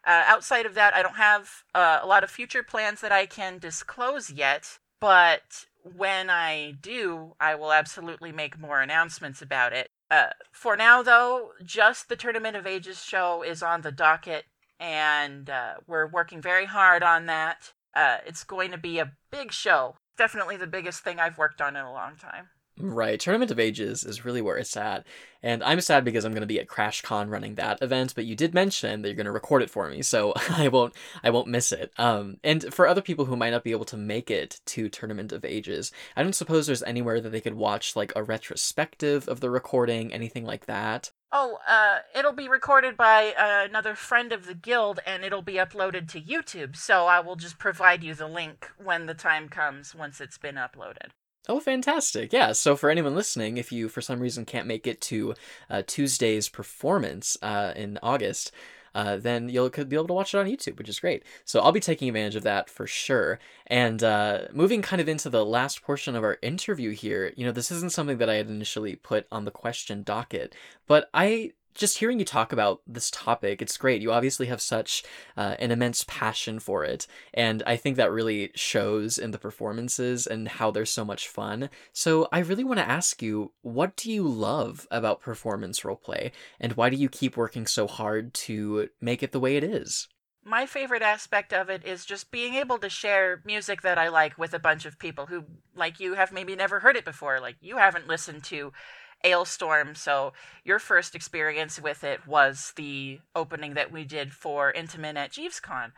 [0.06, 3.26] Uh, outside of that, I don't have uh, a lot of future plans that I
[3.26, 9.90] can disclose yet, but when I do, I will absolutely make more announcements about it.
[10.10, 14.46] Uh, for now, though, just the Tournament of Ages show is on the docket,
[14.80, 17.74] and uh, we're working very hard on that.
[17.96, 19.96] Uh, it's going to be a big show.
[20.18, 22.50] Definitely the biggest thing I've worked on in a long time.
[22.82, 25.06] Right, Tournament of Ages is really where it's at,
[25.44, 28.16] and I'm sad because I'm going to be at CrashCon running that event.
[28.16, 30.94] But you did mention that you're going to record it for me, so I won't
[31.22, 31.92] I won't miss it.
[31.98, 35.34] Um, and for other people who might not be able to make it to Tournament
[35.34, 39.42] of Ages, I don't suppose there's anywhere that they could watch like a retrospective of
[39.42, 41.12] the recording, anything like that.
[41.34, 45.56] Oh, uh, it'll be recorded by uh, another friend of the guild, and it'll be
[45.56, 46.78] uploaded to YouTube.
[46.78, 50.56] So I will just provide you the link when the time comes once it's been
[50.56, 51.10] uploaded.
[51.50, 52.32] Oh, fantastic.
[52.32, 52.52] Yeah.
[52.52, 55.34] So, for anyone listening, if you for some reason can't make it to
[55.68, 58.52] uh, Tuesday's performance uh, in August,
[58.94, 61.24] uh, then you'll be able to watch it on YouTube, which is great.
[61.46, 63.40] So I'll be taking advantage of that for sure.
[63.66, 67.52] And uh, moving kind of into the last portion of our interview here, you know,
[67.52, 70.54] this isn't something that I had initially put on the question docket,
[70.88, 74.02] but I just hearing you talk about this topic, it's great.
[74.02, 75.04] You obviously have such
[75.38, 77.08] uh, an immense passion for it.
[77.34, 81.70] And I think that really shows in the performances and how they're so much fun.
[81.94, 86.32] So I really want to ask you what do you love about performance roleplay?
[86.60, 90.10] And why do you keep working so hard to make it the way it is?
[90.44, 94.38] My favorite aspect of it is just being able to share music that I like
[94.38, 97.40] with a bunch of people who, like you, have maybe never heard it before.
[97.40, 98.74] Like you haven't listened to
[99.24, 99.96] Alestorm.
[99.96, 105.32] So your first experience with it was the opening that we did for Intamin at
[105.32, 105.92] JeevesCon.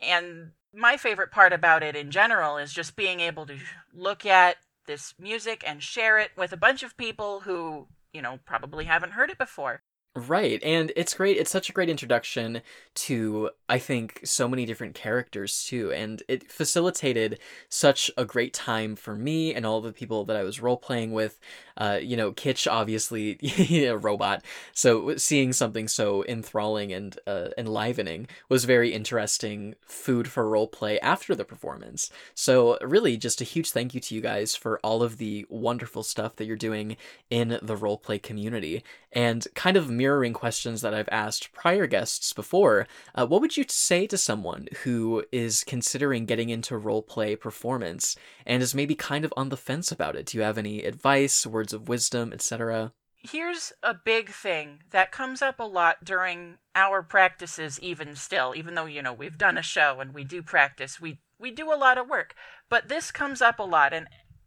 [0.00, 3.56] And my favorite part about it in general is just being able to
[3.94, 4.56] look at
[4.86, 9.12] this music and share it with a bunch of people who, you know, probably haven't
[9.12, 9.82] heard it before.
[10.16, 11.36] Right, and it's great.
[11.36, 12.62] It's such a great introduction
[12.96, 18.96] to, I think, so many different characters too, and it facilitated such a great time
[18.96, 21.38] for me and all the people that I was role playing with.
[21.76, 23.38] Uh, you know, Kitche obviously
[23.86, 30.48] a robot, so seeing something so enthralling and uh, enlivening was very interesting food for
[30.48, 32.10] role play after the performance.
[32.34, 36.02] So really, just a huge thank you to you guys for all of the wonderful
[36.02, 36.96] stuff that you're doing
[37.30, 42.32] in the role play community, and kind of mirroring questions that I've asked prior guests
[42.32, 47.36] before, uh, what would you say to someone who is considering getting into role play
[47.36, 50.24] performance and is maybe kind of on the fence about it?
[50.24, 52.94] Do you have any advice, words of wisdom, etc.?
[53.18, 58.74] Here's a big thing that comes up a lot during our practices, even still, even
[58.74, 61.76] though, you know, we've done a show and we do practice, we, we do a
[61.76, 62.34] lot of work.
[62.70, 64.06] But this comes up a lot, and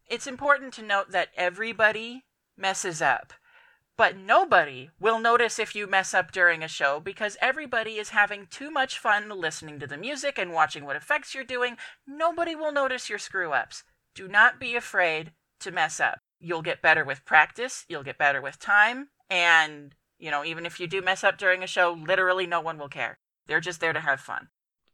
[0.09, 2.23] it's important to note that everybody
[2.57, 3.33] messes up
[3.97, 8.47] but nobody will notice if you mess up during a show because everybody is having
[8.47, 11.77] too much fun listening to the music and watching what effects you're doing.
[12.07, 13.83] Nobody will notice your screw ups.
[14.15, 16.19] Do not be afraid to mess up.
[16.39, 20.79] You'll get better with practice, you'll get better with time, and, you know, even if
[20.79, 23.17] you do mess up during a show, literally no one will care.
[23.47, 24.49] They're just there to have fun.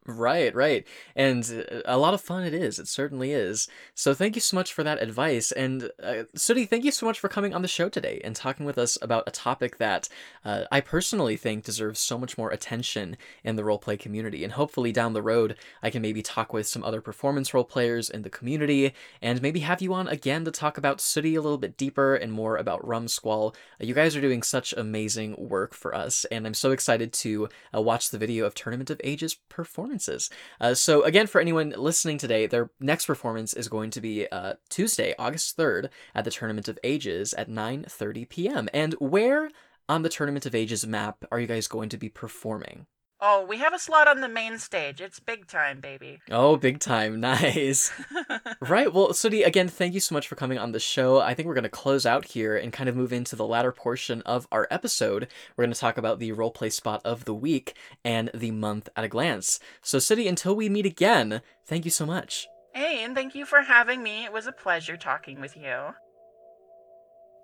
[0.06, 0.86] Right, right.
[1.14, 2.78] And uh, a lot of fun it is.
[2.78, 3.68] It certainly is.
[3.94, 5.52] So thank you so much for that advice.
[5.52, 8.64] And uh, Sooty, thank you so much for coming on the show today and talking
[8.64, 10.08] with us about a topic that
[10.42, 14.42] uh, I personally think deserves so much more attention in the roleplay community.
[14.42, 18.08] And hopefully down the road, I can maybe talk with some other performance role players
[18.08, 21.58] in the community and maybe have you on again to talk about Sooty a little
[21.58, 23.54] bit deeper and more about Rumsquall.
[23.54, 26.24] Uh, you guys are doing such amazing work for us.
[26.30, 30.30] And I'm so excited to uh, watch the video of Tournament of Ages performance performances.
[30.60, 34.54] Uh, so again, for anyone listening today, their next performance is going to be uh,
[34.68, 38.68] Tuesday, August 3rd at the Tournament of Ages at 9:30 p.m.
[38.72, 39.50] And where
[39.88, 42.86] on the Tournament of Ages map are you guys going to be performing?
[43.22, 45.00] Oh, we have a slot on the main stage.
[45.02, 46.20] It's big time, baby.
[46.30, 47.20] Oh, big time.
[47.30, 47.92] Nice.
[48.60, 48.92] right.
[48.92, 51.20] Well, Sooty, again, thank you so much for coming on the show.
[51.20, 53.72] I think we're going to close out here and kind of move into the latter
[53.72, 55.28] portion of our episode.
[55.56, 59.04] We're going to talk about the roleplay spot of the week and the month at
[59.04, 59.60] a glance.
[59.82, 62.48] So, Sooty, until we meet again, thank you so much.
[62.74, 64.24] Hey, and thank you for having me.
[64.24, 65.90] It was a pleasure talking with you.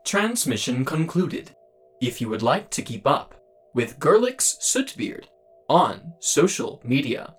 [0.05, 1.55] Transmission concluded.
[2.01, 3.35] If you would like to keep up
[3.75, 5.25] with Gerlix Sootbeard,
[5.69, 7.35] on social media.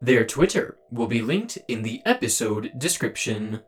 [0.00, 3.60] Their Twitter will be linked in the episode description.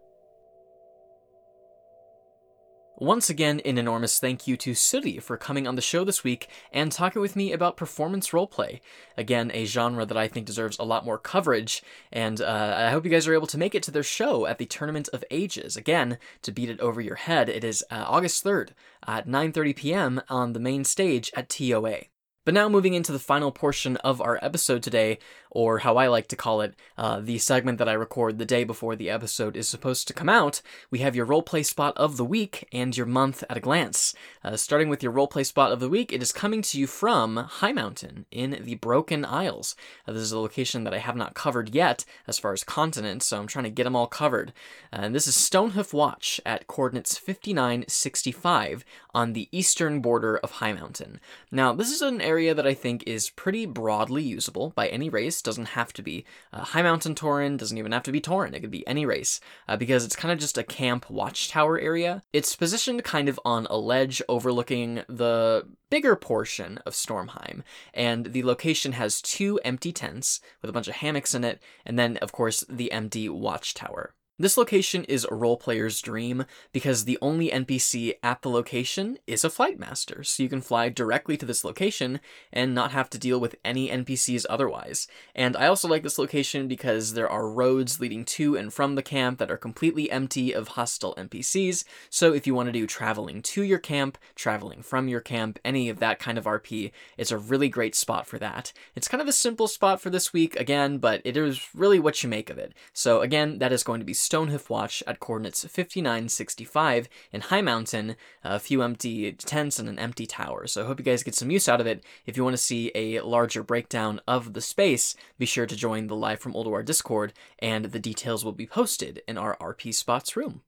[3.01, 6.49] Once again, an enormous thank you to Sooty for coming on the show this week
[6.71, 8.79] and talking with me about performance roleplay.
[9.17, 11.83] Again, a genre that I think deserves a lot more coverage,
[12.13, 14.59] and uh, I hope you guys are able to make it to their show at
[14.59, 15.79] the Tournament of Ages.
[15.79, 18.73] Again, to beat it over your head, it is uh, August 3rd
[19.07, 20.21] at 9.30 p.m.
[20.29, 22.03] on the main stage at TOA.
[22.51, 25.21] But now, moving into the final portion of our episode today,
[25.51, 28.65] or how I like to call it, uh, the segment that I record the day
[28.65, 32.25] before the episode is supposed to come out, we have your roleplay spot of the
[32.25, 34.15] week and your month at a glance.
[34.45, 37.37] Uh, starting with your roleplay spot of the week, it is coming to you from
[37.37, 39.75] Highmountain in the Broken Isles.
[40.07, 43.27] Uh, this is a location that I have not covered yet as far as continents,
[43.27, 44.53] so I'm trying to get them all covered.
[44.93, 48.85] Uh, and this is Stonehoof Watch at coordinates 5965
[49.15, 51.19] on the eastern border of Highmountain.
[51.51, 55.40] Now, this is an area that I think is pretty broadly usable by any race.
[55.43, 58.71] Doesn't have to be uh, Highmountain Tauren doesn't even have to be Tauren, It could
[58.71, 62.23] be any race uh, because it's kind of just a camp watchtower area.
[62.33, 67.63] It's positioned kind of on a ledge overlooking the bigger portion of Stormheim,
[67.93, 71.99] and the location has two empty tents with a bunch of hammocks in it, and
[71.99, 74.15] then, of course, the empty watchtower.
[74.41, 79.45] This location is a role player's dream because the only NPC at the location is
[79.45, 82.21] a flight master, so you can fly directly to this location
[82.51, 85.07] and not have to deal with any NPCs otherwise.
[85.35, 89.03] And I also like this location because there are roads leading to and from the
[89.03, 93.43] camp that are completely empty of hostile NPCs, so if you want to do traveling
[93.43, 97.37] to your camp, traveling from your camp, any of that kind of RP, it's a
[97.37, 98.73] really great spot for that.
[98.95, 102.23] It's kind of a simple spot for this week, again, but it is really what
[102.23, 102.73] you make of it.
[102.95, 108.15] So again, that is going to be Stonehoof Watch at coordinates 5965 in Highmountain,
[108.45, 110.69] a few empty tents and an empty tower.
[110.69, 112.05] So I hope you guys get some use out of it.
[112.27, 116.07] If you want to see a larger breakdown of the space, be sure to join
[116.07, 120.37] the Live from Ulduar Discord, and the details will be posted in our RP Spots
[120.37, 120.63] room.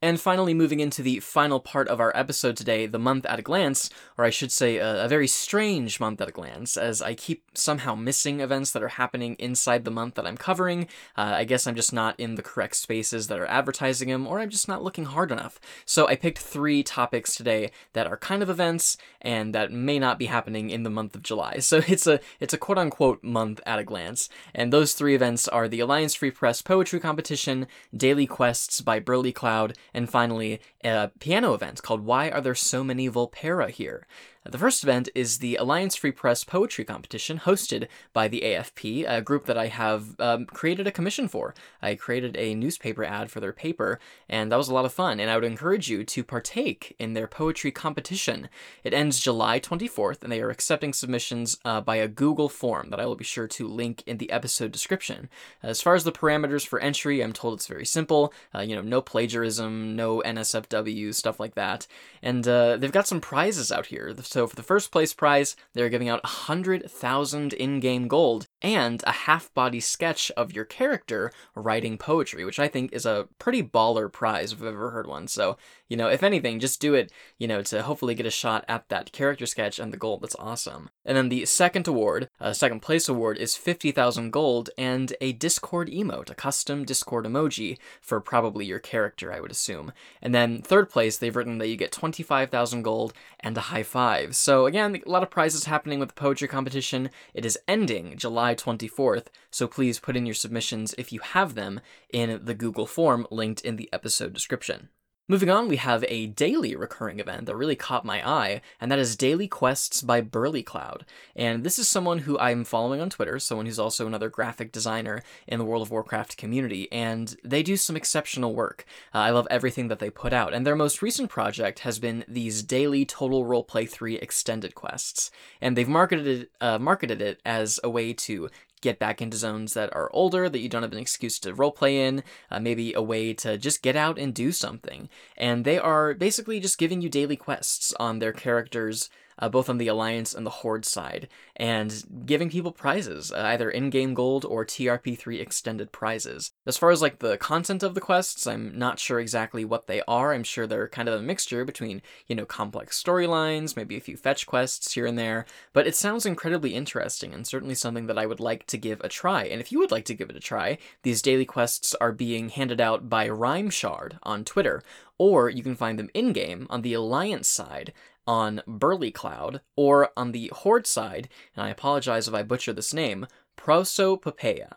[0.00, 3.42] And finally, moving into the final part of our episode today, the month at a
[3.42, 7.14] glance, or I should say, a, a, very strange month at a glance, as I
[7.14, 10.84] keep somehow missing events that are happening inside the month that I'm covering.
[11.16, 14.38] Uh, I guess I'm just not in the correct spaces that are advertising them, or
[14.38, 15.58] I'm just not looking hard enough.
[15.84, 20.16] So I picked three topics today that are kind of events and that may not
[20.16, 21.58] be happening in the month of July.
[21.68, 25.46] So it's a it's a quote unquote month at a glance, and those three events
[25.48, 31.10] are the Alliance Free Press Poetry Competition, Daily Quests by Burly Cloud and finally, a
[31.18, 34.06] piano event called Why Are There So Many Volpera Here?
[34.44, 39.20] The first event is the Alliance Free Press Poetry Competition, hosted by the AFP, a
[39.20, 41.54] group that I have um, created a commission for.
[41.82, 45.20] I created a newspaper ad for their paper, and that was a lot of fun,
[45.20, 48.48] and I would encourage you to partake in their poetry competition.
[48.84, 53.00] It ends July 24th, and they are accepting submissions uh, by a Google form that
[53.00, 55.28] I will be sure to link in the episode description.
[55.62, 58.32] As far as the parameters for entry, I'm told it's very simple.
[58.54, 61.86] Uh, you know, no plagiarism, no NSFW, stuff like that.
[62.22, 64.14] And uh, they've got some prizes out here.
[64.28, 69.12] So for the first place prize, they're giving out 100,000 in game gold and a
[69.12, 74.12] half body sketch of your character writing poetry, which I think is a pretty baller
[74.12, 75.28] prize if I've ever heard one.
[75.28, 75.56] So,
[75.88, 78.88] you know, if anything, just do it, you know, to hopefully get a shot at
[78.88, 80.22] that character sketch and the gold.
[80.22, 80.90] That's awesome.
[81.04, 85.88] And then the second award, uh, second place award, is 50,000 gold and a Discord
[85.88, 89.92] emote, a custom Discord emoji for probably your character, I would assume.
[90.20, 94.08] And then third place, they've written that you get 25,000 gold and a high five
[94.32, 97.10] so again, a lot of prizes happening with the poetry competition.
[97.34, 101.80] It is ending July 24th, so please put in your submissions if you have them
[102.10, 104.88] in the Google form linked in the episode description.
[105.30, 108.98] Moving on, we have a daily recurring event that really caught my eye, and that
[108.98, 111.04] is Daily Quests by Burly Cloud.
[111.36, 115.22] And this is someone who I'm following on Twitter, someone who's also another graphic designer
[115.46, 118.86] in the World of Warcraft community, and they do some exceptional work.
[119.14, 122.24] Uh, I love everything that they put out, and their most recent project has been
[122.26, 125.30] these daily Total Roleplay 3 extended quests.
[125.60, 128.48] And they've marketed it, uh, marketed it as a way to
[128.80, 131.94] get back into zones that are older that you don't have an excuse to roleplay
[131.94, 135.08] in, uh, maybe a way to just get out and do something.
[135.36, 139.78] And they are basically just giving you daily quests on their characters' uh, both on
[139.78, 144.64] the Alliance and the Horde side, and giving people prizes, uh, either in-game gold or
[144.64, 146.52] TRP3 extended prizes.
[146.66, 150.02] As far as like the content of the quests, I'm not sure exactly what they
[150.08, 150.32] are.
[150.32, 154.16] I'm sure they're kind of a mixture between, you know, complex storylines, maybe a few
[154.16, 158.26] fetch quests here and there, but it sounds incredibly interesting and certainly something that I
[158.26, 159.44] would like to give a try.
[159.44, 162.48] And if you would like to give it a try, these daily quests are being
[162.48, 164.82] handed out by Rimeshard on Twitter,
[165.18, 167.92] or you can find them in game on the Alliance side
[168.28, 172.92] on Burly Cloud, or on the Horde side, and I apologize if I butcher this
[172.92, 173.26] name,
[173.58, 174.74] Prosopopea.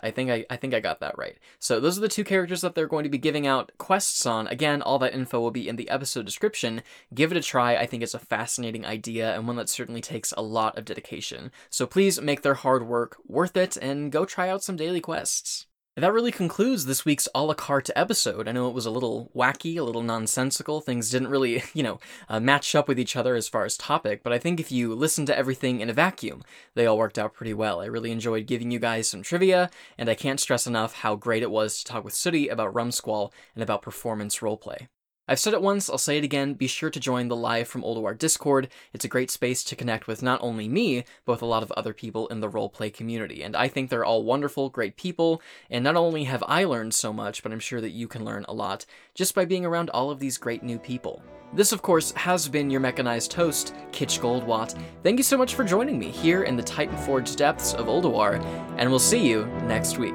[0.00, 1.38] I think I, I think I got that right.
[1.58, 4.46] So those are the two characters that they're going to be giving out quests on.
[4.46, 6.82] Again, all that info will be in the episode description.
[7.14, 7.76] Give it a try.
[7.76, 11.50] I think it's a fascinating idea and one that certainly takes a lot of dedication.
[11.70, 15.65] So please make their hard work worth it and go try out some daily quests.
[15.98, 18.48] That really concludes this week's a la carte episode.
[18.48, 20.82] I know it was a little wacky, a little nonsensical.
[20.82, 24.22] Things didn't really, you know, uh, match up with each other as far as topic,
[24.22, 26.42] but I think if you listen to everything in a vacuum,
[26.74, 27.80] they all worked out pretty well.
[27.80, 31.42] I really enjoyed giving you guys some trivia, and I can't stress enough how great
[31.42, 34.88] it was to talk with Sooty about Rumsquall and about performance roleplay.
[35.28, 37.82] I've said it once, I'll say it again, be sure to join the Live from
[37.82, 38.68] Ulduar Discord.
[38.92, 41.72] It's a great space to connect with not only me, but with a lot of
[41.72, 43.42] other people in the roleplay community.
[43.42, 47.12] And I think they're all wonderful, great people, and not only have I learned so
[47.12, 50.10] much, but I'm sure that you can learn a lot just by being around all
[50.12, 51.20] of these great new people.
[51.52, 54.80] This, of course, has been your mechanized host, Kitche Goldwatt.
[55.02, 58.40] Thank you so much for joining me here in the Titan Forge depths of Ulduar,
[58.78, 60.14] and we'll see you next week.